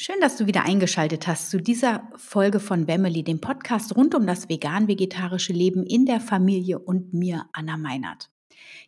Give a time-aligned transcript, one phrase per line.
[0.00, 4.28] Schön, dass du wieder eingeschaltet hast zu dieser Folge von Wemmeli, dem Podcast rund um
[4.28, 8.30] das vegan-vegetarische Leben in der Familie und mir, Anna Meinert.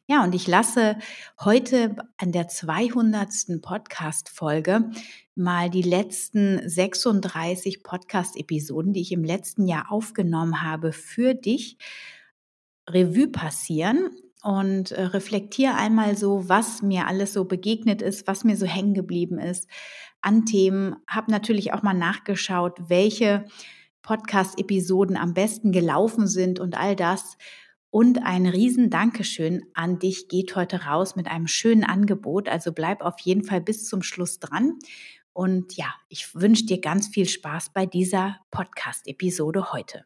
[0.07, 0.99] Ja, und ich lasse
[1.41, 3.61] heute an der 200.
[3.61, 4.88] Podcast-Folge
[5.35, 11.77] mal die letzten 36 Podcast-Episoden, die ich im letzten Jahr aufgenommen habe, für dich
[12.88, 14.11] Revue passieren
[14.45, 18.95] und äh, reflektiere einmal so, was mir alles so begegnet ist, was mir so hängen
[18.95, 19.68] geblieben ist
[20.23, 20.96] an Themen.
[21.07, 23.47] Habe natürlich auch mal nachgeschaut, welche
[24.02, 27.37] Podcast-Episoden am besten gelaufen sind und all das.
[27.91, 32.48] Und ein riesen Dankeschön an dich geht heute raus mit einem schönen Angebot.
[32.48, 34.79] Also bleib auf jeden Fall bis zum Schluss dran.
[35.33, 40.05] Und ja, ich wünsche dir ganz viel Spaß bei dieser Podcast-Episode heute.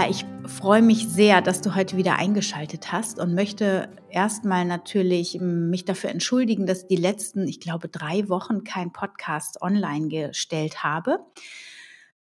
[0.00, 5.38] Ja, ich freue mich sehr, dass du heute wieder eingeschaltet hast und möchte erstmal natürlich
[5.42, 11.18] mich dafür entschuldigen, dass die letzten, ich glaube, drei Wochen kein Podcast online gestellt habe.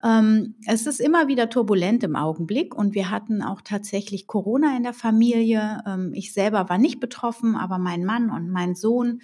[0.04, 4.84] Ähm, es ist immer wieder turbulent im Augenblick und wir hatten auch tatsächlich Corona in
[4.84, 5.82] der Familie.
[5.88, 9.22] Ähm, ich selber war nicht betroffen, aber mein Mann und mein Sohn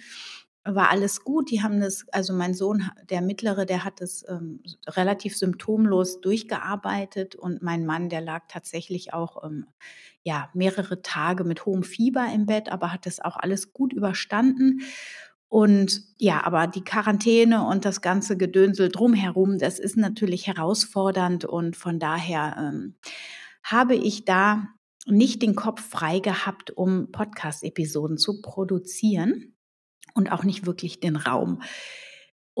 [0.64, 1.50] war alles gut.
[1.50, 7.34] Die haben das, also mein Sohn, der Mittlere, der hat es ähm, relativ symptomlos durchgearbeitet
[7.34, 9.66] und mein Mann, der lag tatsächlich auch ähm,
[10.22, 14.82] ja mehrere Tage mit hohem Fieber im Bett, aber hat das auch alles gut überstanden.
[15.48, 21.74] Und ja, aber die Quarantäne und das ganze Gedönsel drumherum, das ist natürlich herausfordernd und
[21.74, 22.94] von daher ähm,
[23.64, 24.68] habe ich da
[25.06, 29.54] nicht den Kopf frei gehabt, um Podcast-Episoden zu produzieren
[30.14, 31.60] und auch nicht wirklich den Raum.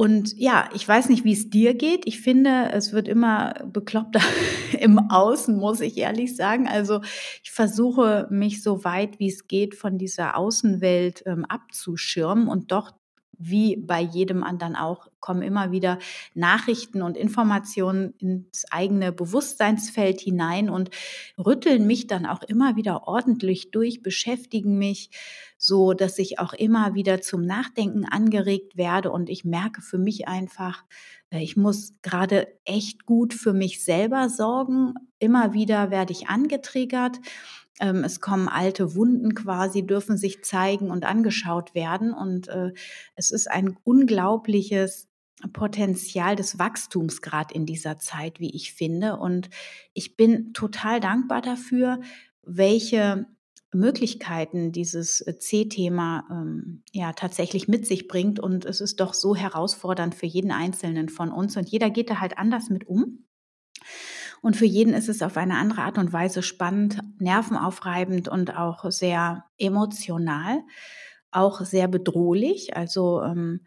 [0.00, 2.06] Und ja, ich weiß nicht, wie es dir geht.
[2.06, 4.22] Ich finde, es wird immer bekloppter
[4.80, 6.68] im Außen, muss ich ehrlich sagen.
[6.68, 7.00] Also
[7.42, 12.92] ich versuche mich so weit wie es geht von dieser Außenwelt ähm, abzuschirmen und doch
[13.40, 15.98] wie bei jedem anderen auch, kommen immer wieder
[16.34, 20.90] Nachrichten und Informationen ins eigene Bewusstseinsfeld hinein und
[21.38, 25.10] rütteln mich dann auch immer wieder ordentlich durch, beschäftigen mich
[25.56, 30.28] so, dass ich auch immer wieder zum Nachdenken angeregt werde und ich merke für mich
[30.28, 30.84] einfach,
[31.30, 34.94] äh, ich muss gerade echt gut für mich selber sorgen.
[35.18, 37.18] Immer wieder werde ich angetriggert
[37.80, 42.12] ähm, es kommen alte Wunden quasi, dürfen sich zeigen und angeschaut werden.
[42.12, 42.72] Und äh,
[43.16, 45.08] es ist ein unglaubliches
[45.52, 49.16] Potenzial des Wachstums gerade in dieser Zeit, wie ich finde.
[49.16, 49.48] Und
[49.94, 52.00] ich bin total dankbar dafür,
[52.42, 53.26] welche
[53.72, 58.40] Möglichkeiten dieses äh, C-Thema ähm, ja tatsächlich mit sich bringt.
[58.40, 61.56] Und es ist doch so herausfordernd für jeden Einzelnen von uns.
[61.56, 63.24] Und jeder geht da halt anders mit um.
[64.42, 68.90] Und für jeden ist es auf eine andere Art und Weise spannend, nervenaufreibend und auch
[68.90, 70.62] sehr emotional,
[71.30, 72.76] auch sehr bedrohlich.
[72.76, 73.60] Also ähm,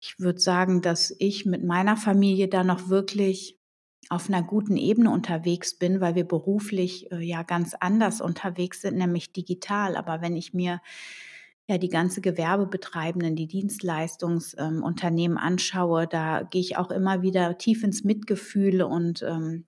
[0.00, 3.58] ich würde sagen, dass ich mit meiner Familie da noch wirklich
[4.08, 8.96] auf einer guten Ebene unterwegs bin, weil wir beruflich äh, ja ganz anders unterwegs sind,
[8.96, 9.96] nämlich digital.
[9.96, 10.80] Aber wenn ich mir
[11.68, 17.84] ja die ganze Gewerbebetreibenden, die Dienstleistungsunternehmen ähm, anschaue, da gehe ich auch immer wieder tief
[17.84, 19.66] ins Mitgefühl und ähm,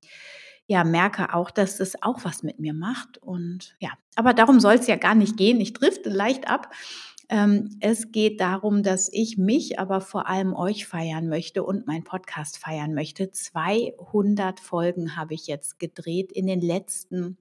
[0.73, 3.19] ja, merke auch, dass das auch was mit mir macht.
[3.19, 5.61] Und ja, aber darum soll es ja gar nicht gehen.
[5.61, 6.73] Ich drifte leicht ab.
[7.29, 12.05] Ähm, es geht darum, dass ich mich, aber vor allem euch feiern möchte und meinen
[12.05, 13.31] Podcast feiern möchte.
[13.31, 17.37] 200 Folgen habe ich jetzt gedreht in den letzten,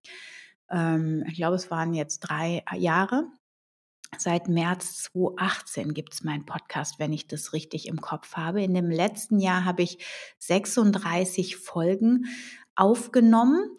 [0.69, 3.28] ähm, ich glaube, es waren jetzt drei Jahre.
[4.18, 8.62] Seit März 2018 gibt es meinen Podcast, wenn ich das richtig im Kopf habe.
[8.62, 10.00] In dem letzten Jahr habe ich
[10.38, 12.25] 36 Folgen
[12.81, 13.78] aufgenommen.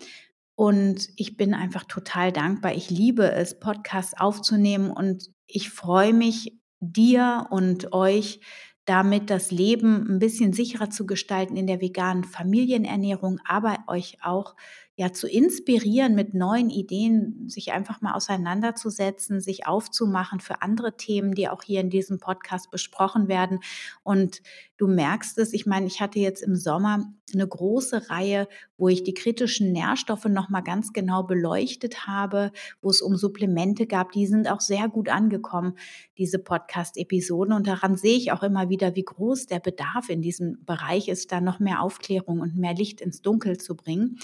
[0.54, 2.74] Und ich bin einfach total dankbar.
[2.74, 8.40] Ich liebe es, Podcasts aufzunehmen und ich freue mich, dir und euch
[8.84, 14.56] damit das Leben ein bisschen sicherer zu gestalten in der veganen Familienernährung, aber euch auch
[15.02, 21.34] ja zu inspirieren mit neuen Ideen, sich einfach mal auseinanderzusetzen, sich aufzumachen für andere Themen,
[21.34, 23.58] die auch hier in diesem Podcast besprochen werden.
[24.04, 24.43] Und
[24.76, 28.46] du merkst es, ich meine, ich hatte jetzt im Sommer eine große Reihe,
[28.76, 33.87] wo ich die kritischen Nährstoffe noch mal ganz genau beleuchtet habe, wo es um Supplemente
[33.87, 35.75] gab, die sind auch sehr gut angekommen,
[36.16, 40.22] diese Podcast Episoden und daran sehe ich auch immer wieder, wie groß der Bedarf in
[40.22, 44.19] diesem Bereich ist, da noch mehr Aufklärung und mehr Licht ins Dunkel zu bringen.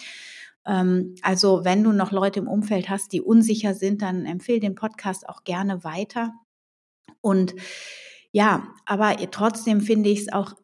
[0.67, 4.75] Ähm, also wenn du noch Leute im Umfeld hast, die unsicher sind, dann empfehle den
[4.75, 6.33] Podcast auch gerne weiter.
[7.21, 7.55] Und
[8.33, 10.55] ja, aber trotzdem finde ich es auch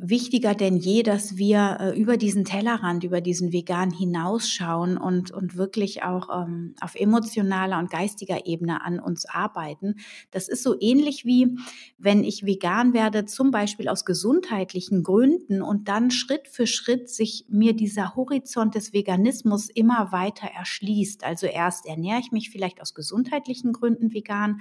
[0.00, 5.56] wichtiger denn je, dass wir äh, über diesen Tellerrand, über diesen Vegan hinausschauen und, und
[5.56, 9.94] wirklich auch ähm, auf emotionaler und geistiger Ebene an uns arbeiten.
[10.32, 11.56] Das ist so ähnlich wie,
[11.96, 17.46] wenn ich vegan werde, zum Beispiel aus gesundheitlichen Gründen und dann Schritt für Schritt sich
[17.48, 21.22] mir dieser Horizont des Veganismus immer weiter erschließt.
[21.22, 24.60] Also erst ernähre ich mich vielleicht aus gesundheitlichen Gründen vegan,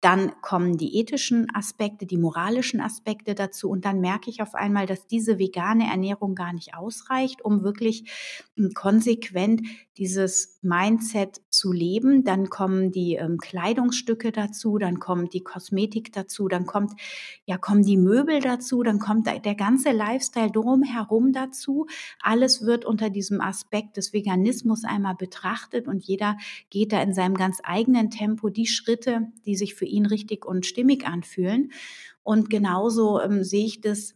[0.00, 4.86] dann kommen die ethischen Aspekte, die moralischen Aspekte dazu und dann merke ich auf einmal,
[4.86, 8.10] dass diese vegane Ernährung gar nicht ausreicht, um wirklich
[8.56, 9.60] hm, konsequent
[9.98, 12.24] dieses Mindset zu leben.
[12.24, 16.92] Dann kommen die ähm, Kleidungsstücke dazu, dann kommt die Kosmetik dazu, dann kommt
[17.44, 21.86] ja kommen die Möbel dazu, dann kommt der ganze Lifestyle drumherum dazu.
[22.22, 26.38] Alles wird unter diesem Aspekt des Veganismus einmal betrachtet und jeder
[26.70, 30.66] geht da in seinem ganz eigenen Tempo die Schritte, die sich für ihn richtig und
[30.66, 31.72] stimmig anfühlen.
[32.22, 34.14] Und genauso ähm, sehe ich das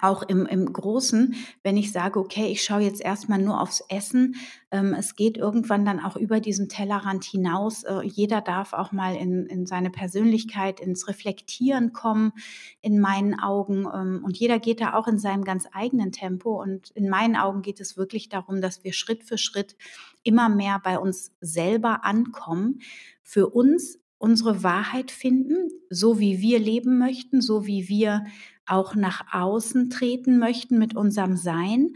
[0.00, 4.36] auch im, im Großen, wenn ich sage, okay, ich schaue jetzt erstmal nur aufs Essen.
[4.70, 7.84] Ähm, es geht irgendwann dann auch über diesen Tellerrand hinaus.
[7.84, 12.32] Äh, jeder darf auch mal in, in seine Persönlichkeit, ins Reflektieren kommen,
[12.80, 13.86] in meinen Augen.
[13.92, 16.60] Ähm, und jeder geht da auch in seinem ganz eigenen Tempo.
[16.60, 19.76] Und in meinen Augen geht es wirklich darum, dass wir Schritt für Schritt
[20.22, 22.80] immer mehr bei uns selber ankommen,
[23.22, 28.24] für uns unsere Wahrheit finden, so wie wir leben möchten, so wie wir
[28.64, 31.90] auch nach außen treten möchten mit unserem Sein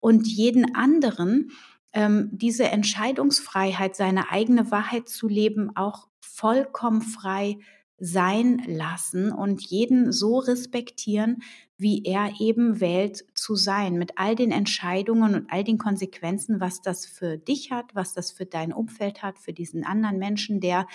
[0.00, 1.50] und jeden anderen
[1.92, 7.58] ähm, diese Entscheidungsfreiheit, seine eigene Wahrheit zu leben, auch vollkommen frei
[7.98, 11.42] sein lassen und jeden so respektieren,
[11.76, 16.80] wie er eben wählt zu sein, mit all den Entscheidungen und all den Konsequenzen, was
[16.80, 20.86] das für dich hat, was das für dein Umfeld hat, für diesen anderen Menschen, der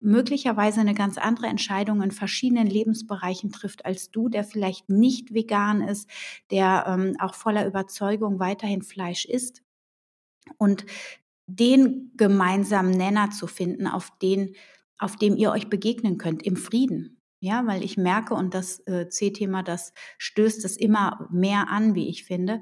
[0.00, 5.82] möglicherweise eine ganz andere Entscheidung in verschiedenen Lebensbereichen trifft als du, der vielleicht nicht vegan
[5.82, 6.08] ist,
[6.50, 9.62] der ähm, auch voller Überzeugung weiterhin Fleisch isst.
[10.56, 10.86] Und
[11.46, 14.54] den gemeinsamen Nenner zu finden, auf den,
[14.98, 17.17] auf dem ihr euch begegnen könnt, im Frieden.
[17.40, 22.08] Ja, weil ich merke, und das äh, C-Thema, das stößt es immer mehr an, wie
[22.08, 22.60] ich finde.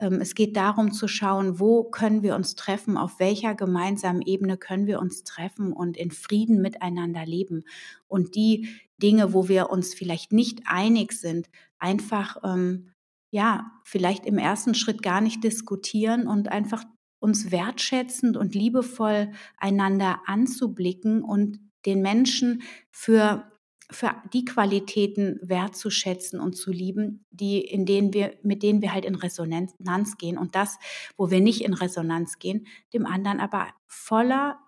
[0.00, 4.56] Ähm, es geht darum zu schauen, wo können wir uns treffen, auf welcher gemeinsamen Ebene
[4.56, 7.64] können wir uns treffen und in Frieden miteinander leben.
[8.08, 8.68] Und die
[9.00, 12.90] Dinge, wo wir uns vielleicht nicht einig sind, einfach, ähm,
[13.30, 16.84] ja, vielleicht im ersten Schritt gar nicht diskutieren und einfach
[17.20, 23.52] uns wertschätzend und liebevoll einander anzublicken und den Menschen für
[23.90, 29.04] für die Qualitäten wertzuschätzen und zu lieben, die, in denen wir, mit denen wir halt
[29.04, 30.78] in Resonanz gehen und das,
[31.16, 34.58] wo wir nicht in Resonanz gehen, dem anderen aber voller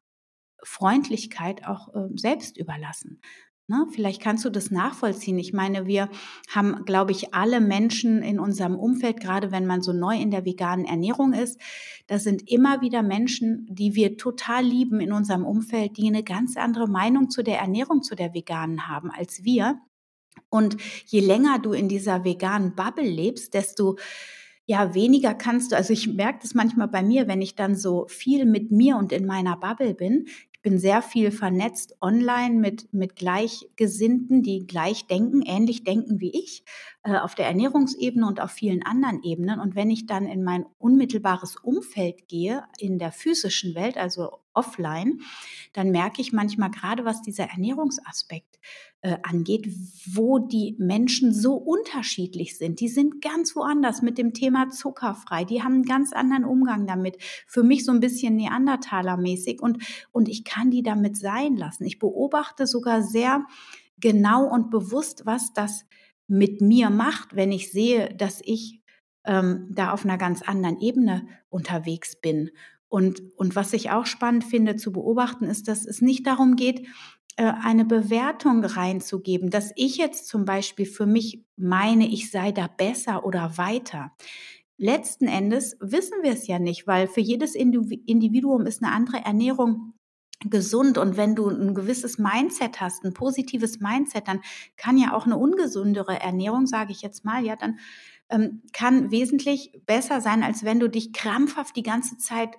[0.63, 3.21] Freundlichkeit auch äh, selbst überlassen.
[3.71, 3.87] Ne?
[3.91, 5.39] Vielleicht kannst du das nachvollziehen.
[5.39, 6.09] Ich meine, wir
[6.49, 10.47] haben, glaube ich, alle Menschen in unserem Umfeld, gerade wenn man so neu in der
[10.47, 11.61] veganen Ernährung ist,
[12.07, 16.57] das sind immer wieder Menschen, die wir total lieben in unserem Umfeld, die eine ganz
[16.57, 19.79] andere Meinung zu der Ernährung, zu der veganen haben als wir.
[20.49, 23.97] Und je länger du in dieser veganen Bubble lebst, desto
[24.71, 28.07] ja, weniger kannst du, also ich merke das manchmal bei mir, wenn ich dann so
[28.07, 30.27] viel mit mir und in meiner Bubble bin,
[30.63, 36.65] bin sehr viel vernetzt online mit, mit Gleichgesinnten, die gleich denken, ähnlich denken wie ich,
[37.05, 39.61] äh, auf der Ernährungsebene und auf vielen anderen Ebenen.
[39.61, 45.21] Und wenn ich dann in mein unmittelbares Umfeld gehe, in der physischen Welt, also offline,
[45.73, 48.58] dann merke ich manchmal gerade, was dieser Ernährungsaspekt
[49.01, 49.69] äh, angeht,
[50.13, 52.81] wo die Menschen so unterschiedlich sind.
[52.81, 55.45] Die sind ganz woanders mit dem Thema zuckerfrei.
[55.45, 57.17] Die haben einen ganz anderen Umgang damit.
[57.47, 61.85] Für mich so ein bisschen Neandertaler-mäßig und, und ich kann die damit sein lassen.
[61.85, 63.47] Ich beobachte sogar sehr
[64.01, 65.85] genau und bewusst, was das
[66.27, 68.83] mit mir macht, wenn ich sehe, dass ich
[69.25, 72.51] ähm, da auf einer ganz anderen Ebene unterwegs bin.
[72.89, 76.87] Und, und was ich auch spannend finde zu beobachten, ist, dass es nicht darum geht,
[77.45, 83.25] eine Bewertung reinzugeben, dass ich jetzt zum Beispiel für mich meine, ich sei da besser
[83.25, 84.13] oder weiter.
[84.77, 89.95] Letzten Endes wissen wir es ja nicht, weil für jedes Individuum ist eine andere Ernährung
[90.45, 94.41] gesund und wenn du ein gewisses Mindset hast, ein positives Mindset, dann
[94.77, 97.79] kann ja auch eine ungesundere Ernährung, sage ich jetzt mal, ja, dann
[98.31, 102.57] ähm, kann wesentlich besser sein, als wenn du dich krampfhaft die ganze Zeit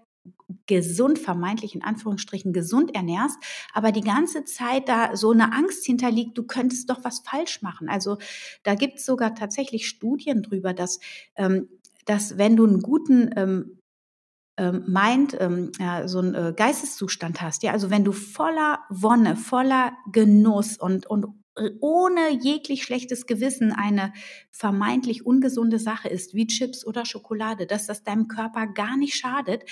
[0.66, 3.38] gesund, vermeintlich in Anführungsstrichen gesund ernährst,
[3.74, 7.90] aber die ganze Zeit da so eine Angst hinterliegt, du könntest doch was falsch machen.
[7.90, 8.18] Also
[8.64, 11.00] da gibt es sogar tatsächlich Studien drüber, dass,
[11.36, 11.70] ähm,
[12.06, 13.80] dass wenn du einen guten ähm,
[14.58, 19.36] ähm, Mind, ähm, ja, so einen äh, Geisteszustand hast, ja, also wenn du voller Wonne,
[19.36, 21.26] voller Genuss und, und
[21.80, 24.14] ohne jeglich schlechtes Gewissen eine
[24.52, 29.64] vermeintlich ungesunde Sache ist, wie Chips oder Schokolade, dass das deinem Körper gar nicht schadet,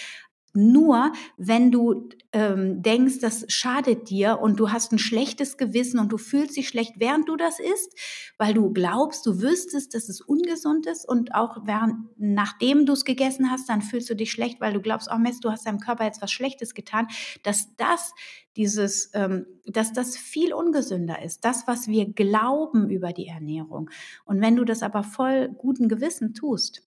[0.53, 6.11] nur wenn du ähm, denkst, das schadet dir und du hast ein schlechtes Gewissen und
[6.11, 7.93] du fühlst dich schlecht, während du das isst,
[8.37, 13.05] weil du glaubst, du wüsstest, dass es ungesund ist und auch während, nachdem du es
[13.05, 15.79] gegessen hast, dann fühlst du dich schlecht, weil du glaubst, oh Mist, du hast deinem
[15.79, 17.07] Körper jetzt was Schlechtes getan,
[17.43, 18.13] dass das
[18.55, 23.89] dieses, ähm, dass das viel ungesünder ist, das, was wir glauben über die Ernährung.
[24.25, 26.86] Und wenn du das aber voll guten Gewissen tust,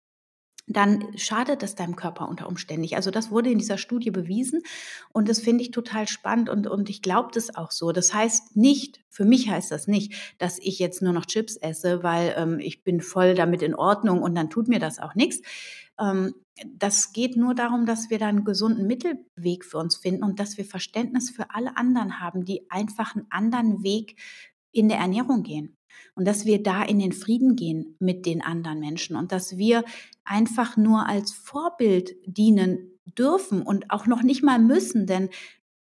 [0.68, 2.96] dann schadet es deinem Körper unter Umständen nicht.
[2.96, 4.62] Also das wurde in dieser Studie bewiesen
[5.10, 7.92] und das finde ich total spannend und, und ich glaube das auch so.
[7.92, 12.02] Das heißt nicht, für mich heißt das nicht, dass ich jetzt nur noch Chips esse,
[12.02, 15.40] weil ähm, ich bin voll damit in Ordnung und dann tut mir das auch nichts.
[15.98, 16.34] Ähm,
[16.66, 20.58] das geht nur darum, dass wir da einen gesunden Mittelweg für uns finden und dass
[20.58, 24.16] wir Verständnis für alle anderen haben, die einfach einen anderen Weg
[24.72, 25.77] in der Ernährung gehen
[26.14, 29.84] und dass wir da in den Frieden gehen mit den anderen Menschen und dass wir
[30.24, 35.30] einfach nur als Vorbild dienen dürfen und auch noch nicht mal müssen, denn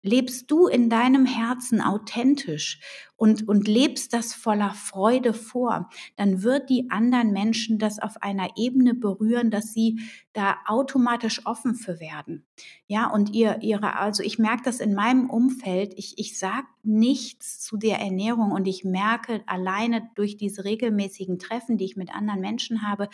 [0.02, 2.80] lebst du in deinem Herzen authentisch
[3.16, 8.56] und, und lebst das voller Freude vor, dann wird die anderen Menschen das auf einer
[8.56, 10.00] Ebene berühren, dass sie
[10.32, 12.46] da automatisch offen für werden.
[12.86, 17.60] Ja, und ihr, ihre, also ich merke das in meinem Umfeld, ich, ich sage nichts
[17.60, 22.40] zu der Ernährung und ich merke alleine durch diese regelmäßigen Treffen, die ich mit anderen
[22.40, 23.10] Menschen habe,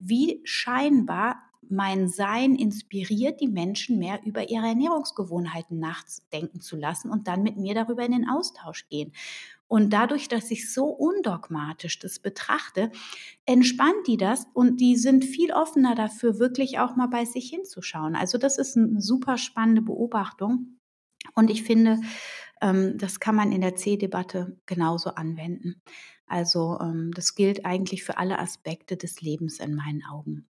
[0.00, 1.36] wie scheinbar
[1.70, 7.56] mein Sein inspiriert die Menschen mehr über ihre Ernährungsgewohnheiten nachdenken zu lassen und dann mit
[7.56, 9.12] mir darüber in den Austausch gehen.
[9.66, 12.90] Und dadurch, dass ich so undogmatisch das betrachte,
[13.46, 18.14] entspannt die das und die sind viel offener dafür, wirklich auch mal bei sich hinzuschauen.
[18.14, 20.78] Also das ist eine super spannende Beobachtung.
[21.34, 22.00] Und ich finde,
[22.60, 25.82] ähm, das kann man in der C-Debatte genauso anwenden.
[26.26, 30.46] Also ähm, das gilt eigentlich für alle Aspekte des Lebens in meinen Augen.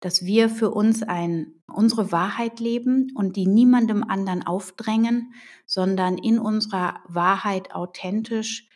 [0.00, 5.32] Dass wir für uns ein, unsere Wahrheit leben und die niemandem anderen aufdrängen,
[5.66, 8.68] sondern in unserer Wahrheit authentisch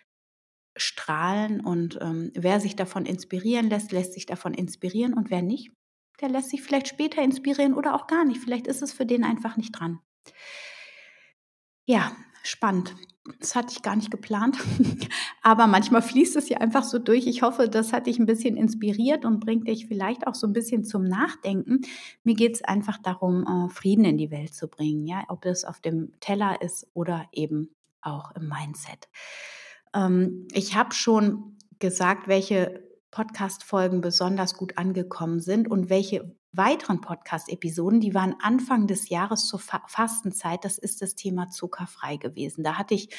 [0.77, 1.61] strahlen.
[1.61, 5.15] Und ähm, wer sich davon inspirieren lässt, lässt sich davon inspirieren.
[5.15, 5.71] Und wer nicht,
[6.21, 8.41] der lässt sich vielleicht später inspirieren oder auch gar nicht.
[8.41, 10.01] Vielleicht ist es für den einfach nicht dran.
[11.87, 12.95] Ja, spannend.
[13.39, 14.57] Das hatte ich gar nicht geplant.
[15.43, 17.27] Aber manchmal fließt es ja einfach so durch.
[17.27, 20.53] Ich hoffe, das hat dich ein bisschen inspiriert und bringt dich vielleicht auch so ein
[20.53, 21.81] bisschen zum Nachdenken.
[22.25, 25.07] Mir geht es einfach darum, äh, Frieden in die Welt zu bringen.
[25.07, 27.71] Ja, ob es auf dem Teller ist oder eben
[28.03, 29.09] auch im Mindset.
[29.95, 38.01] Ähm, ich habe schon gesagt, welche Podcast-Folgen besonders gut angekommen sind und welche weiteren Podcast-Episoden,
[38.01, 40.65] die waren Anfang des Jahres zur Fastenzeit.
[40.65, 42.65] Das ist das Thema zuckerfrei gewesen.
[42.65, 43.11] Da hatte ich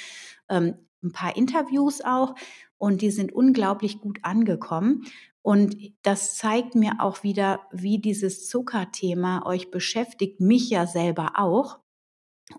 [0.50, 2.35] ähm, ein paar Interviews auch
[2.77, 5.05] und die sind unglaublich gut angekommen.
[5.41, 11.80] Und das zeigt mir auch wieder, wie dieses Zuckerthema euch beschäftigt, mich ja selber auch.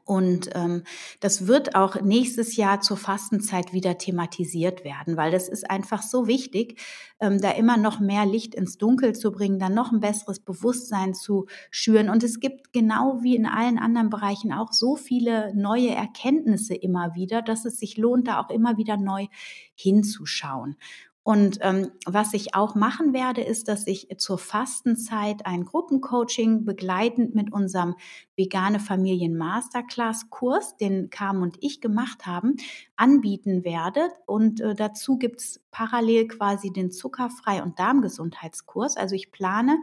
[0.05, 0.85] Und ähm,
[1.21, 6.27] das wird auch nächstes Jahr zur Fastenzeit wieder thematisiert werden, weil das ist einfach so
[6.27, 6.81] wichtig,
[7.21, 11.15] ähm, da immer noch mehr Licht ins Dunkel zu bringen, dann noch ein besseres Bewusstsein
[11.15, 12.11] zu schüren.
[12.11, 17.15] Und es gibt genau wie in allen anderen Bereichen auch so viele neue Erkenntnisse immer
[17.15, 19.27] wieder, dass es sich lohnt, da auch immer wieder neu
[19.75, 20.77] hinzuschauen.
[21.25, 27.37] Und ähm, was ich auch machen werde, ist, dass ich zur Fastenzeit ein Gruppencoaching begleitend
[27.37, 27.95] mit unserem
[28.37, 32.57] vegane Familien Masterclass Kurs, den Carmen und ich gemacht haben,
[32.97, 34.09] anbieten werde.
[34.27, 38.97] Und äh, dazu gibt's parallel quasi den Zuckerfrei- und Darmgesundheitskurs.
[38.97, 39.79] Also ich plane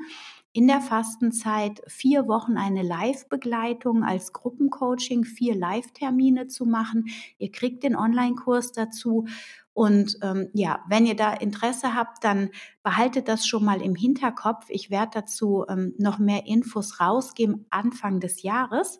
[0.51, 7.05] in der Fastenzeit vier Wochen eine Live-Begleitung als Gruppencoaching, vier Live-Termine zu machen.
[7.37, 9.25] Ihr kriegt den Online-Kurs dazu
[9.73, 12.49] und ähm, ja, wenn ihr da Interesse habt, dann
[12.83, 14.65] behaltet das schon mal im Hinterkopf.
[14.69, 18.99] Ich werde dazu ähm, noch mehr Infos rausgeben Anfang des Jahres.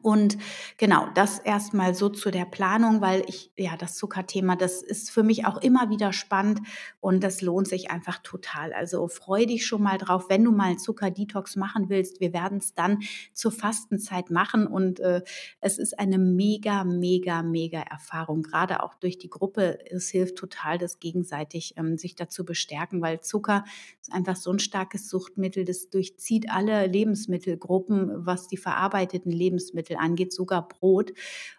[0.00, 0.38] Und
[0.78, 5.22] genau, das erstmal so zu der Planung, weil ich, ja, das Zuckerthema, das ist für
[5.22, 6.60] mich auch immer wieder spannend
[7.00, 8.72] und das lohnt sich einfach total.
[8.72, 12.20] Also freu dich schon mal drauf, wenn du mal einen Zuckerdetox machen willst.
[12.20, 13.00] Wir werden es dann
[13.34, 15.20] zur Fastenzeit machen und äh,
[15.60, 18.42] es ist eine mega, mega, mega Erfahrung.
[18.42, 19.78] Gerade auch durch die Gruppe.
[19.90, 23.64] Es hilft total, das gegenseitig ähm, sich dazu bestärken, weil Zucker
[24.00, 25.66] ist einfach so ein starkes Suchtmittel.
[25.66, 31.12] Das durchzieht alle Lebensmittelgruppen, was die verarbeiteten Lebensmittel Lebensmittel angeht, sogar Brot.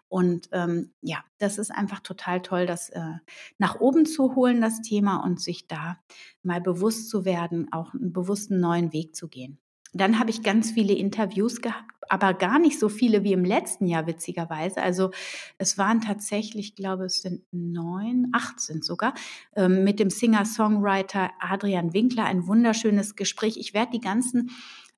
[0.08, 3.16] Und ähm, ja, das ist einfach total toll, das äh,
[3.58, 5.98] nach oben zu holen, das Thema, und sich da
[6.44, 9.60] mal bewusst zu werden, auch einen bewussten neuen Weg zu gehen.
[9.94, 13.88] dann habe ich ganz viele Interviews gehabt, aber gar nicht so viele wie im letzten
[13.88, 14.82] Jahr, witzigerweise.
[14.82, 15.12] Also
[15.58, 19.14] es waren tatsächlich, ich glaube, es sind neun, acht sind sogar,
[19.56, 22.26] ähm, mit dem Singer-Songwriter Adrian Winkler.
[22.26, 23.56] Ein wunderschönes Gespräch.
[23.58, 24.52] Ich werde die ganzen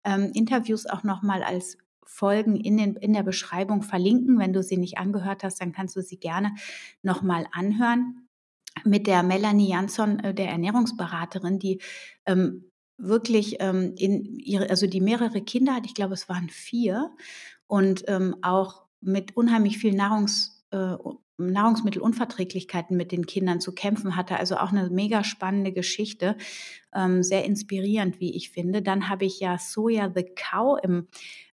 [0.03, 4.39] ähm, Interviews auch nochmal als Folgen in, den, in der Beschreibung verlinken.
[4.39, 6.55] Wenn du sie nicht angehört hast, dann kannst du sie gerne
[7.03, 8.27] nochmal anhören.
[8.83, 11.81] Mit der Melanie Jansson, äh, der Ernährungsberaterin, die
[12.25, 17.11] ähm, wirklich ähm, in ihre, also die mehrere Kinder hat, ich glaube, es waren vier,
[17.67, 20.95] und ähm, auch mit unheimlich viel Nahrungs, äh,
[21.37, 24.37] Nahrungsmittelunverträglichkeiten mit den Kindern zu kämpfen hatte.
[24.37, 26.35] Also auch eine mega spannende Geschichte,
[26.95, 28.81] ähm, sehr inspirierend, wie ich finde.
[28.81, 31.07] Dann habe ich ja Soja the Cow im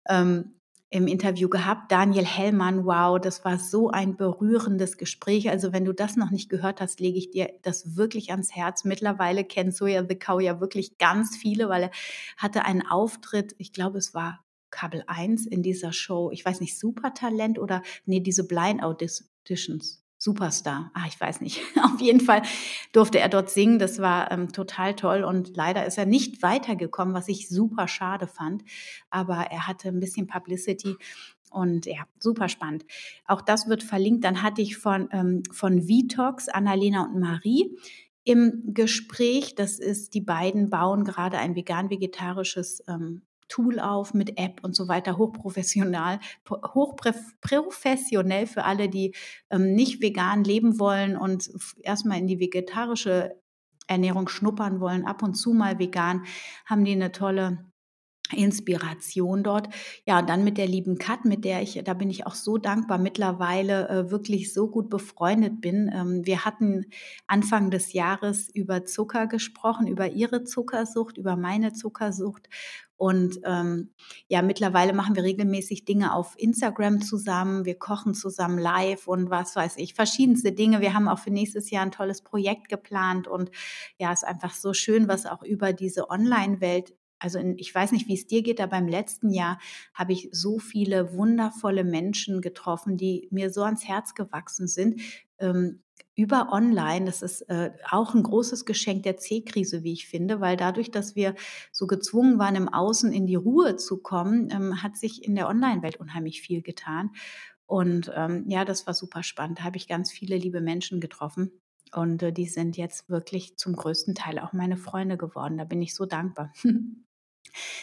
[0.07, 0.53] ähm,
[0.93, 1.91] im Interview gehabt.
[1.91, 5.49] Daniel Hellmann, wow, das war so ein berührendes Gespräch.
[5.49, 8.83] Also wenn du das noch nicht gehört hast, lege ich dir das wirklich ans Herz.
[8.83, 11.91] Mittlerweile kennt Soja the Cow ja wirklich ganz viele, weil er
[12.37, 16.77] hatte einen Auftritt, ich glaube, es war Kabel 1 in dieser Show, ich weiß nicht,
[16.77, 20.02] Supertalent oder nee, diese Blind Auditions.
[20.23, 20.89] Superstar.
[20.93, 21.61] Ah, ich weiß nicht.
[21.83, 22.43] Auf jeden Fall
[22.93, 23.77] durfte er dort singen.
[23.77, 25.25] Das war ähm, total toll.
[25.25, 28.63] Und leider ist er nicht weitergekommen, was ich super schade fand.
[29.09, 30.95] Aber er hatte ein bisschen Publicity.
[31.51, 32.85] Und ja, super spannend.
[33.27, 34.23] Auch das wird verlinkt.
[34.23, 37.77] Dann hatte ich von, ähm, von Vitox, Annalena und Marie
[38.23, 39.55] im Gespräch.
[39.55, 44.87] Das ist, die beiden bauen gerade ein vegan-vegetarisches ähm, Tool auf mit App und so
[44.87, 46.19] weiter, hochprofessional,
[46.49, 49.15] hochprofessionell für alle, die
[49.49, 51.49] ähm, nicht vegan leben wollen und
[51.81, 53.39] erstmal in die vegetarische
[53.87, 56.25] Ernährung schnuppern wollen, ab und zu mal vegan,
[56.65, 57.72] haben die eine tolle
[58.35, 59.69] Inspiration dort.
[60.05, 62.57] Ja, und dann mit der lieben Kat, mit der ich, da bin ich auch so
[62.57, 65.91] dankbar, mittlerweile äh, wirklich so gut befreundet bin.
[65.93, 66.85] Ähm, wir hatten
[67.27, 72.49] Anfang des Jahres über Zucker gesprochen, über ihre Zuckersucht, über meine Zuckersucht.
[73.03, 73.89] Und ähm,
[74.29, 77.65] ja, mittlerweile machen wir regelmäßig Dinge auf Instagram zusammen.
[77.65, 80.79] Wir kochen zusammen live und was weiß ich, verschiedenste Dinge.
[80.79, 83.51] Wir haben auch für nächstes Jahr ein tolles Projekt geplant und
[83.97, 86.93] ja, ist einfach so schön, was auch über diese Online-Welt
[87.23, 89.59] also in, ich weiß nicht, wie es dir geht, aber im letzten Jahr
[89.93, 95.01] habe ich so viele wundervolle Menschen getroffen, die mir so ans Herz gewachsen sind.
[95.39, 95.81] Ähm,
[96.15, 100.57] über Online, das ist äh, auch ein großes Geschenk der C-Krise, wie ich finde, weil
[100.57, 101.33] dadurch, dass wir
[101.71, 105.47] so gezwungen waren, im Außen in die Ruhe zu kommen, ähm, hat sich in der
[105.47, 107.11] Online-Welt unheimlich viel getan.
[107.65, 109.59] Und ähm, ja, das war super spannend.
[109.59, 111.51] Da habe ich ganz viele liebe Menschen getroffen.
[111.95, 115.57] Und äh, die sind jetzt wirklich zum größten Teil auch meine Freunde geworden.
[115.57, 116.51] Da bin ich so dankbar.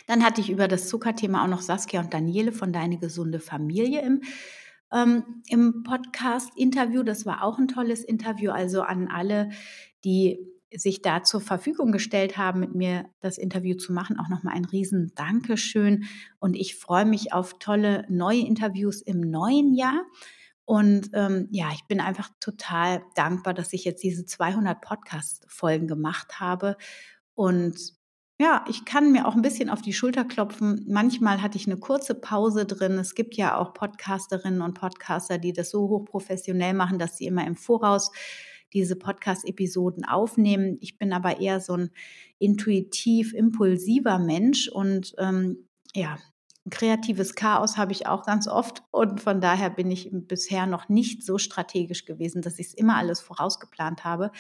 [0.07, 4.03] Dann hatte ich über das Zuckerthema auch noch Saskia und Daniele von Deine gesunde Familie
[4.03, 4.23] im,
[4.93, 7.03] ähm, im Podcast-Interview.
[7.03, 8.51] Das war auch ein tolles Interview.
[8.51, 9.51] Also an alle,
[10.05, 10.39] die
[10.73, 14.65] sich da zur Verfügung gestellt haben, mit mir das Interview zu machen, auch nochmal ein
[14.65, 16.05] riesen Dankeschön.
[16.39, 20.05] Und ich freue mich auf tolle neue Interviews im neuen Jahr.
[20.65, 26.39] Und ähm, ja, ich bin einfach total dankbar, dass ich jetzt diese 200 Podcast-Folgen gemacht
[26.39, 26.77] habe.
[27.35, 28.00] Und
[28.41, 30.87] ja, ich kann mir auch ein bisschen auf die Schulter klopfen.
[30.89, 32.93] Manchmal hatte ich eine kurze Pause drin.
[32.93, 37.47] Es gibt ja auch Podcasterinnen und Podcaster, die das so hochprofessionell machen, dass sie immer
[37.47, 38.11] im Voraus
[38.73, 40.79] diese Podcast-Episoden aufnehmen.
[40.81, 41.91] Ich bin aber eher so ein
[42.39, 46.17] intuitiv, impulsiver Mensch und ähm, ja,
[46.69, 51.25] kreatives Chaos habe ich auch ganz oft und von daher bin ich bisher noch nicht
[51.25, 54.31] so strategisch gewesen, dass ich es immer alles vorausgeplant habe.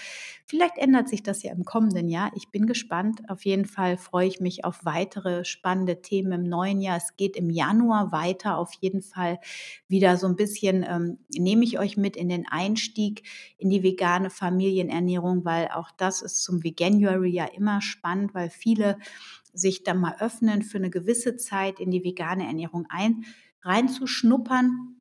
[0.45, 2.31] Vielleicht ändert sich das ja im kommenden Jahr.
[2.35, 3.23] Ich bin gespannt.
[3.31, 6.99] Auf jeden Fall freue ich mich auf weitere spannende Themen im neuen Jahr.
[6.99, 8.59] Es geht im Januar weiter.
[8.59, 9.39] Auf jeden Fall
[9.89, 14.29] wieder so ein bisschen ähm, nehme ich euch mit in den Einstieg in die vegane
[14.29, 18.99] Familienernährung, weil auch das ist zum Veganuary ja immer spannend, weil viele
[19.53, 23.25] sich dann mal öffnen für eine gewisse Zeit in die vegane Ernährung ein,
[23.63, 24.97] reinzuschnuppern.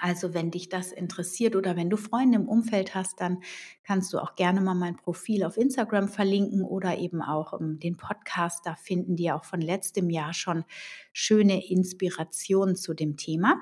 [0.00, 3.42] Also wenn dich das interessiert oder wenn du Freunde im Umfeld hast, dann
[3.82, 7.96] kannst du auch gerne mal mein Profil auf Instagram verlinken oder eben auch ähm, den
[7.96, 8.64] Podcast.
[8.64, 10.64] Da finden die auch von letztem Jahr schon
[11.12, 13.60] schöne Inspirationen zu dem Thema.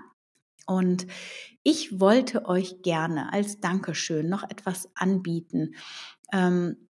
[0.66, 1.08] Und
[1.64, 5.74] ich wollte euch gerne als Dankeschön noch etwas anbieten.
[6.32, 6.88] Ähm,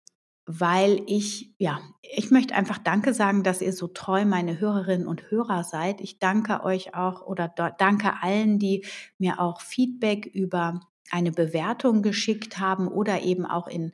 [0.45, 5.31] weil ich, ja, ich möchte einfach Danke sagen, dass ihr so treu meine Hörerinnen und
[5.31, 6.01] Hörer seid.
[6.01, 8.85] Ich danke euch auch oder danke allen, die
[9.17, 10.81] mir auch Feedback über
[11.11, 13.93] eine Bewertung geschickt haben oder eben auch in,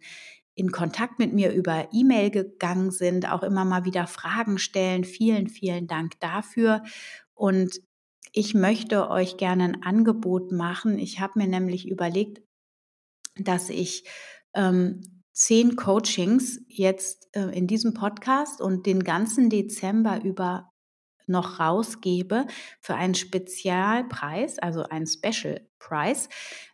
[0.53, 5.05] in Kontakt mit mir über E-Mail gegangen sind, auch immer mal wieder Fragen stellen.
[5.05, 6.83] Vielen, vielen Dank dafür.
[7.33, 7.81] Und
[8.33, 10.99] ich möchte euch gerne ein Angebot machen.
[10.99, 12.41] Ich habe mir nämlich überlegt,
[13.35, 14.05] dass ich
[14.53, 20.71] ähm, zehn Coachings jetzt äh, in diesem Podcast und den ganzen Dezember über
[21.27, 22.45] noch rausgebe
[22.79, 26.29] für einen Spezialpreis, also einen Special Price.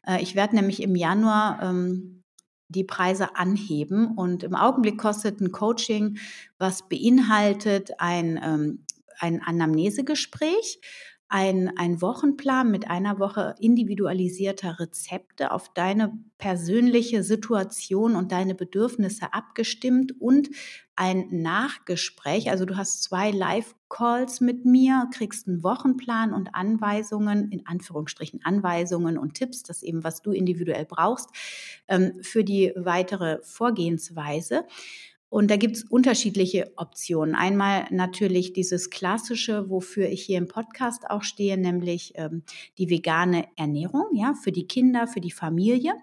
[0.06, 2.24] Äh, ich werde nämlich im Januar ähm,
[2.70, 6.18] die Preise anheben und im Augenblick kostet ein Coaching,
[6.58, 8.86] was beinhaltet ein, ähm,
[9.20, 10.82] ein Anamnesegespräch,
[11.30, 19.34] ein, ein Wochenplan mit einer Woche individualisierter Rezepte auf deine persönliche Situation und deine Bedürfnisse
[19.34, 20.50] abgestimmt und
[20.96, 22.50] ein Nachgespräch.
[22.50, 29.18] Also du hast zwei Live-Calls mit mir, kriegst einen Wochenplan und Anweisungen, in Anführungsstrichen Anweisungen
[29.18, 31.30] und Tipps, das eben, was du individuell brauchst,
[31.88, 34.66] ähm, für die weitere Vorgehensweise.
[35.38, 37.36] Und da gibt es unterschiedliche Optionen.
[37.36, 42.42] Einmal natürlich dieses klassische, wofür ich hier im Podcast auch stehe, nämlich ähm,
[42.80, 45.94] die vegane Ernährung, ja, für die Kinder, für die Familie.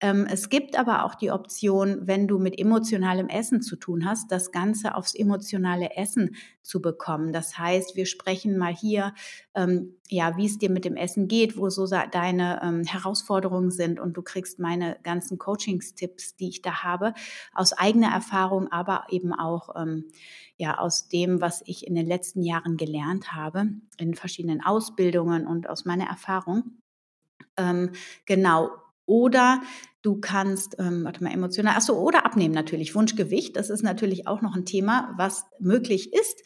[0.00, 4.30] Ähm, es gibt aber auch die Option, wenn du mit emotionalem Essen zu tun hast,
[4.30, 7.32] das Ganze aufs emotionale Essen zu bekommen.
[7.32, 9.12] Das heißt, wir sprechen mal hier,
[9.54, 13.98] ähm, ja, wie es dir mit dem Essen geht, wo so deine ähm, Herausforderungen sind
[13.98, 17.12] und du kriegst meine ganzen Coachingstipps, die ich da habe,
[17.52, 20.04] aus eigener Erfahrung, aber eben auch ähm,
[20.56, 25.68] ja aus dem, was ich in den letzten Jahren gelernt habe in verschiedenen Ausbildungen und
[25.68, 26.78] aus meiner Erfahrung.
[27.56, 27.90] Ähm,
[28.24, 28.70] genau,
[29.08, 29.62] oder
[30.02, 33.56] du kannst, ähm, warte mal, emotional, achso, oder abnehmen natürlich, Wunschgewicht.
[33.56, 36.44] Das ist natürlich auch noch ein Thema, was möglich ist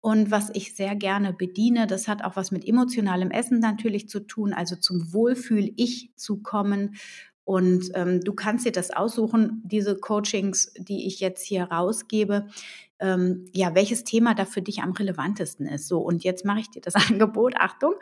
[0.00, 1.86] und was ich sehr gerne bediene.
[1.86, 6.94] Das hat auch was mit emotionalem Essen natürlich zu tun, also zum Wohlfühl-Ich zu kommen.
[7.42, 12.46] Und ähm, du kannst dir das aussuchen, diese Coachings, die ich jetzt hier rausgebe,
[13.00, 15.88] ähm, ja, welches Thema da für dich am relevantesten ist.
[15.88, 17.94] So, und jetzt mache ich dir das Angebot, Achtung.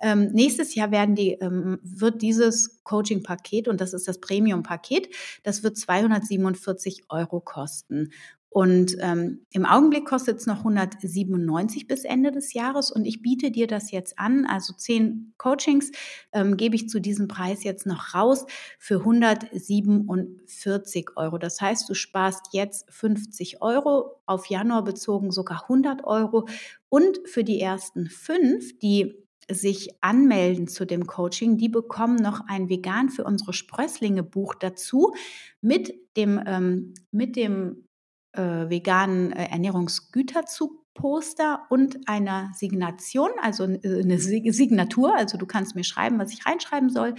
[0.00, 5.08] Ähm, nächstes Jahr werden die, ähm, wird dieses Coaching-Paket, und das ist das Premium-Paket,
[5.42, 8.10] das wird 247 Euro kosten.
[8.56, 13.50] Und ähm, im Augenblick kostet es noch 197 bis Ende des Jahres und ich biete
[13.50, 14.46] dir das jetzt an.
[14.46, 15.92] Also zehn Coachings
[16.32, 18.46] ähm, gebe ich zu diesem Preis jetzt noch raus
[18.78, 21.36] für 147 Euro.
[21.36, 26.48] Das heißt, du sparst jetzt 50 Euro, auf Januar bezogen sogar 100 Euro.
[26.88, 32.68] Und für die ersten fünf, die sich anmelden zu dem Coaching, die bekommen noch ein
[32.68, 35.14] Vegan für unsere Sprösslinge Buch dazu
[35.60, 37.86] mit dem, ähm, mit dem
[38.32, 45.14] äh, veganen äh, Ernährungsgüterzug Poster und einer Signation, also äh, eine Signatur.
[45.14, 47.14] Also du kannst mir schreiben, was ich reinschreiben soll.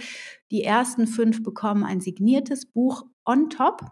[0.50, 3.82] Die ersten fünf bekommen ein signiertes Buch on top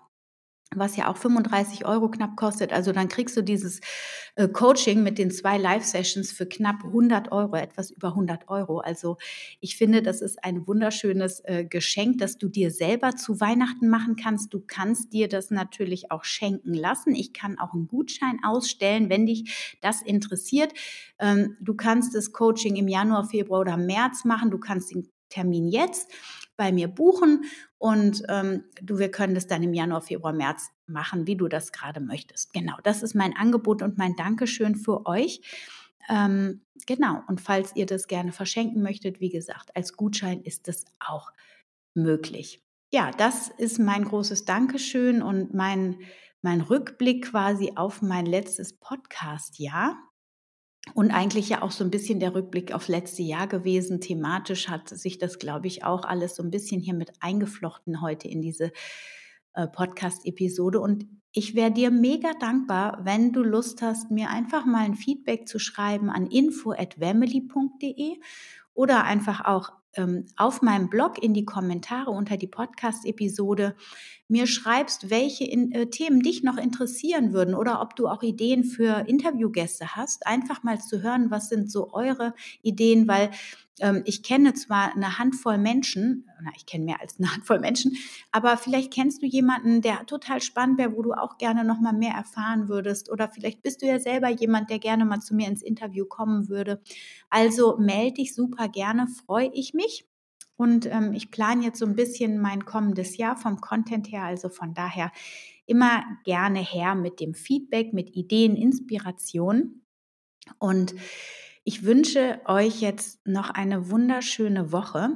[0.75, 2.73] was ja auch 35 Euro knapp kostet.
[2.73, 3.81] Also dann kriegst du dieses
[4.35, 8.81] äh, Coaching mit den zwei Live-Sessions für knapp 100 Euro, etwas über 100 Euro.
[8.81, 9.17] Also
[9.61, 14.17] ich finde, das ist ein wunderschönes äh, Geschenk, das du dir selber zu Weihnachten machen
[14.17, 14.53] kannst.
[14.53, 17.15] Du kannst dir das natürlich auch schenken lassen.
[17.15, 20.73] Ich kann auch einen Gutschein ausstellen, wenn dich das interessiert.
[21.21, 24.51] Ähm, du kannst das Coaching im Januar, Februar oder März machen.
[24.51, 26.11] Du kannst den Termin jetzt
[26.57, 27.45] bei mir buchen
[27.79, 31.73] und ähm, du, wir können das dann im Januar, Februar, März machen, wie du das
[31.73, 32.53] gerade möchtest.
[32.53, 35.41] Genau, das ist mein Angebot und mein Dankeschön für euch.
[36.09, 40.85] Ähm, genau, und falls ihr das gerne verschenken möchtet, wie gesagt, als Gutschein ist das
[41.01, 41.33] auch
[41.95, 42.63] möglich.
[42.93, 45.99] Ja, das ist mein großes Dankeschön und mein,
[46.41, 49.99] mein Rückblick quasi auf mein letztes Podcast-Jahr
[50.95, 54.01] und eigentlich ja auch so ein bisschen der Rückblick aufs letzte Jahr gewesen.
[54.01, 58.29] Thematisch hat sich das, glaube ich, auch alles so ein bisschen hier mit eingeflochten heute
[58.29, 58.73] in diese
[59.55, 60.81] äh, Podcast-Episode.
[60.81, 65.49] Und ich wäre dir mega dankbar, wenn du Lust hast, mir einfach mal ein Feedback
[65.49, 68.19] zu schreiben an info@family.de
[68.75, 73.75] oder einfach auch ähm, auf meinem Blog in die Kommentare unter die Podcast-Episode
[74.29, 78.65] mir schreibst, welche in, äh, Themen dich noch interessieren würden oder ob du auch Ideen
[78.65, 83.31] für Interviewgäste hast, einfach mal zu hören, was sind so eure Ideen, weil
[84.05, 87.97] ich kenne zwar eine Handvoll Menschen, na, ich kenne mehr als eine Handvoll Menschen,
[88.33, 91.93] aber vielleicht kennst du jemanden, der total spannend wäre, wo du auch gerne noch mal
[91.93, 95.49] mehr erfahren würdest oder vielleicht bist du ja selber jemand, der gerne mal zu mir
[95.49, 96.81] ins Interview kommen würde.
[97.29, 100.07] Also melde dich super gerne, freue ich mich.
[100.57, 104.25] Und ähm, ich plane jetzt so ein bisschen mein kommendes Jahr vom Content her.
[104.25, 105.13] Also von daher
[105.67, 109.83] immer gerne her mit dem Feedback, mit Ideen, Inspiration.
[110.59, 110.95] Und
[111.67, 115.11] ich wünsche euch jetzt noch eine wunderschöne Woche.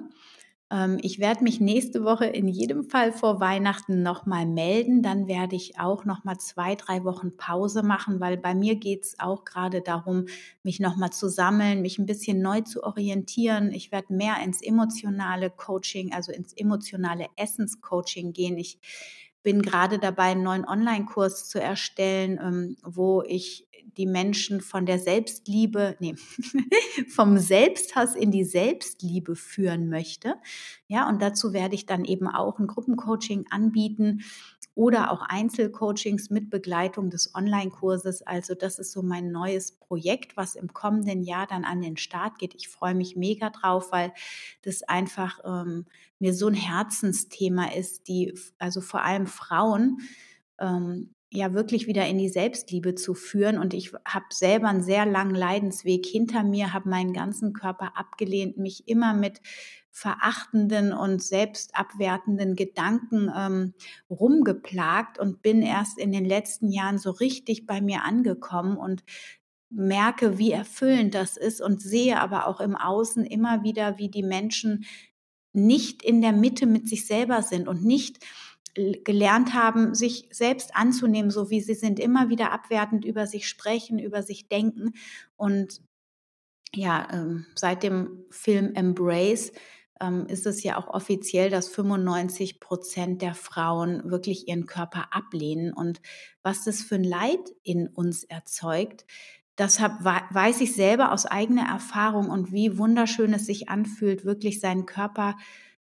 [0.68, 5.00] Ähm, ich werde mich nächste Woche in jedem Fall vor Weihnachten nochmal melden.
[5.00, 9.20] Dann werde ich auch nochmal zwei, drei Wochen Pause machen, weil bei mir geht es
[9.20, 10.26] auch gerade darum,
[10.64, 13.70] mich nochmal zu sammeln, mich ein bisschen neu zu orientieren.
[13.70, 18.58] Ich werde mehr ins emotionale Coaching, also ins emotionale Essenscoaching gehen.
[18.58, 18.80] Ich
[19.44, 24.98] bin gerade dabei, einen neuen Online-Kurs zu erstellen, ähm, wo ich die Menschen von der
[24.98, 26.14] Selbstliebe, nee,
[27.08, 30.36] vom Selbsthass in die Selbstliebe führen möchte.
[30.88, 34.22] Ja, und dazu werde ich dann eben auch ein Gruppencoaching anbieten
[34.74, 38.22] oder auch Einzelcoachings mit Begleitung des Online-Kurses.
[38.22, 42.38] Also das ist so mein neues Projekt, was im kommenden Jahr dann an den Start
[42.38, 42.54] geht.
[42.54, 44.12] Ich freue mich mega drauf, weil
[44.62, 45.86] das einfach ähm,
[46.18, 49.98] mir so ein Herzensthema ist, die also vor allem Frauen
[50.58, 53.58] ähm, ja wirklich wieder in die Selbstliebe zu führen.
[53.58, 58.56] Und ich habe selber einen sehr langen Leidensweg hinter mir, habe meinen ganzen Körper abgelehnt,
[58.56, 59.40] mich immer mit
[59.92, 63.74] verachtenden und selbstabwertenden Gedanken ähm,
[64.08, 69.02] rumgeplagt und bin erst in den letzten Jahren so richtig bei mir angekommen und
[69.68, 74.22] merke, wie erfüllend das ist und sehe aber auch im Außen immer wieder, wie die
[74.22, 74.84] Menschen
[75.52, 78.24] nicht in der Mitte mit sich selber sind und nicht
[78.74, 83.98] gelernt haben, sich selbst anzunehmen, so wie sie sind, immer wieder abwertend über sich sprechen,
[83.98, 84.92] über sich denken.
[85.36, 85.80] Und
[86.74, 89.52] ja, ähm, seit dem Film Embrace
[90.00, 95.72] ähm, ist es ja auch offiziell, dass 95 Prozent der Frauen wirklich ihren Körper ablehnen.
[95.72, 96.00] Und
[96.42, 99.04] was das für ein Leid in uns erzeugt,
[99.58, 104.86] Deshalb weiß ich selber aus eigener Erfahrung und wie wunderschön es sich anfühlt, wirklich seinen
[104.86, 105.42] Körper äh,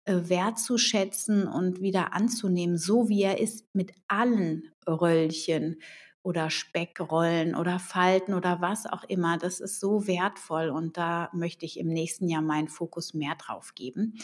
[0.10, 5.82] wertzuschätzen und wieder anzunehmen, so wie er ist, mit allen Röllchen
[6.22, 9.38] oder Speckrollen oder Falten oder was auch immer.
[9.38, 13.74] Das ist so wertvoll und da möchte ich im nächsten Jahr meinen Fokus mehr drauf
[13.76, 14.16] geben.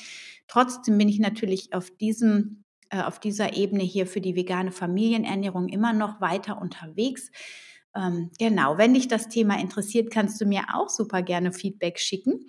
[0.48, 5.69] Trotzdem bin ich natürlich auf diesem äh, auf dieser Ebene hier für die vegane Familienernährung
[5.69, 7.32] immer noch weiter unterwegs.
[7.95, 12.47] Ähm, genau, wenn dich das Thema interessiert, kannst du mir auch super gerne Feedback schicken.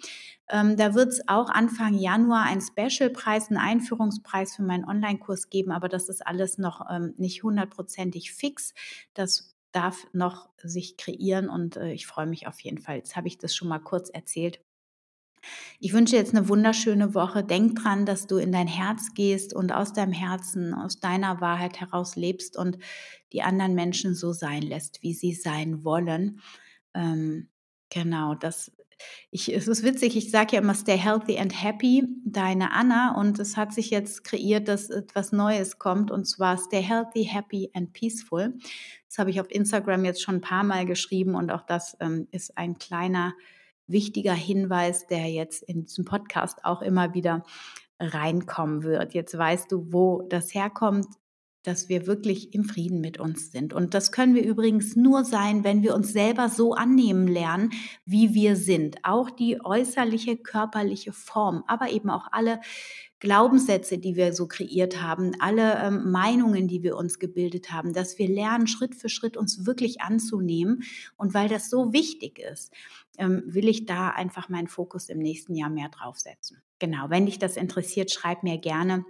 [0.48, 5.72] Ähm, da wird es auch Anfang Januar einen Specialpreis, einen Einführungspreis für meinen Online-Kurs geben,
[5.72, 8.74] aber das ist alles noch ähm, nicht hundertprozentig fix.
[9.14, 12.96] Das darf noch sich kreieren und äh, ich freue mich auf jeden Fall.
[12.96, 14.60] Jetzt habe ich das schon mal kurz erzählt.
[15.78, 17.44] Ich wünsche jetzt eine wunderschöne Woche.
[17.44, 21.80] Denk dran, dass du in dein Herz gehst und aus deinem Herzen, aus deiner Wahrheit
[21.80, 22.78] heraus lebst und
[23.32, 26.40] die anderen Menschen so sein lässt, wie sie sein wollen.
[26.94, 27.48] Ähm,
[27.90, 28.72] genau, das.
[29.30, 33.38] Ich, es ist witzig, ich sage ja immer Stay healthy and happy, deine Anna, und
[33.38, 37.92] es hat sich jetzt kreiert, dass etwas Neues kommt, und zwar Stay healthy, happy and
[37.92, 38.54] peaceful.
[39.06, 42.26] Das habe ich auf Instagram jetzt schon ein paar Mal geschrieben und auch das ähm,
[42.30, 43.34] ist ein kleiner
[43.86, 47.44] wichtiger Hinweis, der jetzt in diesem Podcast auch immer wieder
[47.98, 49.14] reinkommen wird.
[49.14, 51.06] Jetzt weißt du, wo das herkommt,
[51.66, 53.72] dass wir wirklich im Frieden mit uns sind.
[53.72, 57.70] Und das können wir übrigens nur sein, wenn wir uns selber so annehmen lernen,
[58.04, 58.98] wie wir sind.
[59.02, 62.60] Auch die äußerliche körperliche Form, aber eben auch alle
[63.18, 68.18] Glaubenssätze, die wir so kreiert haben, alle ähm, Meinungen, die wir uns gebildet haben, dass
[68.18, 70.84] wir lernen, Schritt für Schritt uns wirklich anzunehmen.
[71.16, 72.72] Und weil das so wichtig ist,
[73.18, 76.62] ähm, will ich da einfach meinen Fokus im nächsten Jahr mehr draufsetzen.
[76.78, 79.04] Genau, wenn dich das interessiert, schreib mir gerne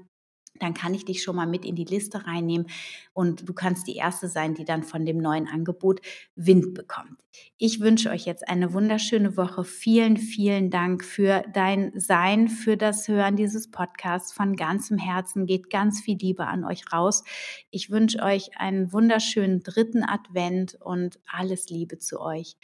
[0.61, 2.67] dann kann ich dich schon mal mit in die Liste reinnehmen
[3.13, 6.01] und du kannst die Erste sein, die dann von dem neuen Angebot
[6.35, 7.21] Wind bekommt.
[7.59, 9.65] Ich wünsche euch jetzt eine wunderschöne Woche.
[9.65, 14.33] Vielen, vielen Dank für dein Sein, für das Hören dieses Podcasts.
[14.33, 17.25] Von ganzem Herzen geht ganz viel Liebe an euch raus.
[17.71, 22.57] Ich wünsche euch einen wunderschönen dritten Advent und alles Liebe zu euch.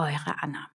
[0.00, 0.70] Eure Anna.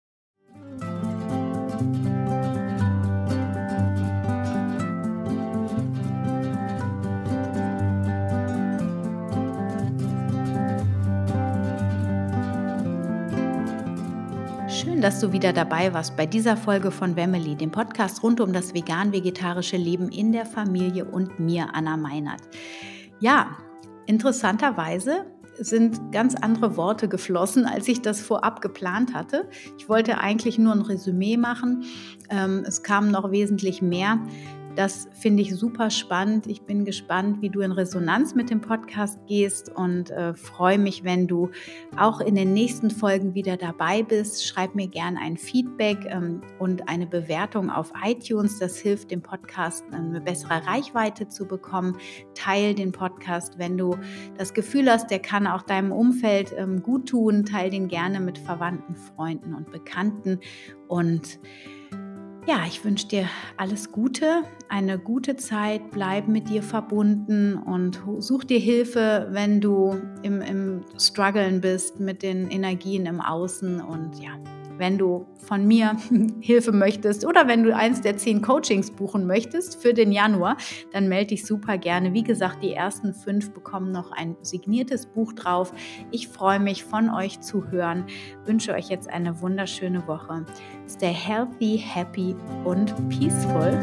[14.68, 18.52] Schön, dass du wieder dabei warst bei dieser Folge von Wemmeli, dem Podcast rund um
[18.52, 22.42] das vegan-vegetarische Leben in der Familie und mir, Anna Meinert.
[23.20, 23.56] Ja,
[24.04, 25.24] interessanterweise
[25.58, 29.48] sind ganz andere Worte geflossen, als ich das vorab geplant hatte.
[29.78, 31.84] Ich wollte eigentlich nur ein Resümee machen.
[32.30, 34.18] Ähm, es kam noch wesentlich mehr.
[34.76, 36.48] Das finde ich super spannend.
[36.48, 41.04] Ich bin gespannt, wie du in Resonanz mit dem Podcast gehst und äh, freue mich,
[41.04, 41.50] wenn du
[41.96, 44.44] auch in den nächsten Folgen wieder dabei bist.
[44.44, 48.58] Schreib mir gerne ein Feedback ähm, und eine Bewertung auf iTunes.
[48.58, 51.96] Das hilft dem Podcast, eine bessere Reichweite zu bekommen.
[52.34, 53.96] Teil den Podcast, wenn du
[54.36, 57.44] das Gefühl hast, der kann auch deinem Umfeld ähm, gut tun.
[57.44, 60.40] Teil den gerne mit Verwandten, Freunden und Bekannten
[60.88, 61.38] und
[62.46, 68.44] ja, ich wünsche dir alles Gute, eine gute Zeit, bleib mit dir verbunden und such
[68.44, 73.80] dir Hilfe, wenn du im, im Struggeln bist mit den Energien im Außen.
[73.80, 74.32] Und ja,
[74.78, 75.96] wenn du von mir
[76.40, 80.56] Hilfe möchtest oder wenn du eins der zehn Coachings buchen möchtest für den Januar,
[80.92, 82.12] dann melde dich super gerne.
[82.12, 85.72] Wie gesagt, die ersten fünf bekommen noch ein signiertes Buch drauf.
[86.10, 88.04] Ich freue mich, von euch zu hören.
[88.44, 90.44] Wünsche euch jetzt eine wunderschöne Woche.
[90.88, 92.34] Stay healthy, happy
[92.64, 93.78] und peaceful.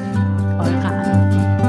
[0.59, 1.60] Eure Anne.